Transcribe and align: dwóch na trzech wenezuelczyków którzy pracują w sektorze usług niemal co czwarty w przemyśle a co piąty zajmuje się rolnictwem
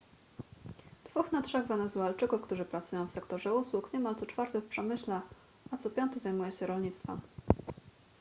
dwóch 1.05 1.31
na 1.31 1.41
trzech 1.41 1.67
wenezuelczyków 1.67 2.41
którzy 2.41 2.65
pracują 2.65 3.07
w 3.07 3.11
sektorze 3.11 3.53
usług 3.53 3.93
niemal 3.93 4.15
co 4.15 4.25
czwarty 4.25 4.61
w 4.61 4.67
przemyśle 4.67 5.21
a 5.71 5.77
co 5.77 5.89
piąty 5.89 6.19
zajmuje 6.19 6.51
się 6.51 6.65
rolnictwem 6.67 7.21